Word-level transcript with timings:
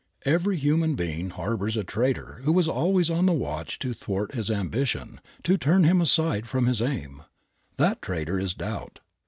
Every 0.25 0.57
human 0.57 0.95
being 0.95 1.29
harbors 1.29 1.77
a 1.77 1.83
traitor 1.83 2.41
who 2.43 2.57
is 2.57 2.67
always 2.67 3.11
on 3.11 3.27
the 3.27 3.33
watch 3.33 3.77
to 3.77 3.93
thwart 3.93 4.33
his 4.33 4.49
ambition, 4.49 5.21
to 5.43 5.59
turn 5.59 5.83
him 5.83 6.01
aside 6.01 6.47
from 6.47 6.65
his 6.65 6.81
aim. 6.81 7.21
That 7.77 8.01
traitor 8.01 8.39
is 8.39 8.55
doubt. 8.55 8.99